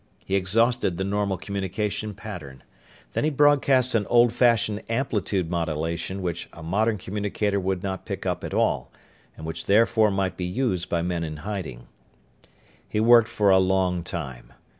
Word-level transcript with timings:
He 0.25 0.35
exhausted 0.35 0.97
the 0.97 1.03
normal 1.03 1.37
communication 1.37 2.15
pattern. 2.15 2.63
Then 3.13 3.23
he 3.23 3.29
broadcast 3.29 3.95
on 3.95 4.07
old 4.07 4.33
fashioned 4.33 4.81
amplitude 4.89 5.51
modulation 5.51 6.23
which 6.23 6.49
a 6.53 6.63
modern 6.63 6.97
communicator 6.97 7.59
would 7.59 7.83
not 7.83 8.03
pick 8.07 8.25
up 8.25 8.43
at 8.43 8.51
all, 8.55 8.91
and 9.37 9.45
which 9.45 9.67
therefore 9.67 10.09
might 10.09 10.37
be 10.37 10.45
used 10.45 10.89
by 10.89 11.03
men 11.03 11.23
in 11.23 11.37
hiding. 11.45 11.85
He 12.89 12.99
worked 12.99 13.27
for 13.29 13.51
a 13.51 13.59
long 13.59 14.01
time. 14.03 14.51